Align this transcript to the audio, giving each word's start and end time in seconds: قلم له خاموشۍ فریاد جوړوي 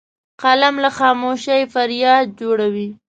قلم 0.41 0.75
له 0.83 0.89
خاموشۍ 0.97 1.61
فریاد 1.73 2.25
جوړوي 2.39 2.89